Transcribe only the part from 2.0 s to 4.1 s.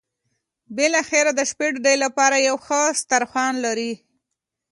لپاره یو ښه سترخوان ولري.